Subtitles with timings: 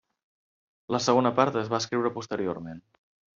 [0.95, 2.83] La segona part es va escriure posteriorment.